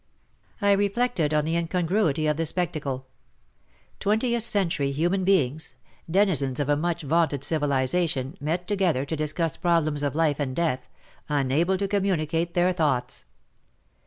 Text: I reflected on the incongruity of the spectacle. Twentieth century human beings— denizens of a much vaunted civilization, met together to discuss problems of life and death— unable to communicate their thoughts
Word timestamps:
I 0.63 0.71
reflected 0.71 1.31
on 1.31 1.45
the 1.45 1.55
incongruity 1.55 2.25
of 2.25 2.35
the 2.35 2.47
spectacle. 2.47 3.05
Twentieth 3.99 4.41
century 4.41 4.91
human 4.91 5.23
beings— 5.23 5.75
denizens 6.09 6.59
of 6.59 6.69
a 6.69 6.75
much 6.75 7.03
vaunted 7.03 7.43
civilization, 7.43 8.35
met 8.41 8.67
together 8.67 9.05
to 9.05 9.15
discuss 9.15 9.57
problems 9.57 10.01
of 10.01 10.15
life 10.15 10.39
and 10.39 10.55
death— 10.55 10.89
unable 11.41 11.77
to 11.77 11.87
communicate 11.87 12.55
their 12.55 12.73
thoughts 12.73 13.25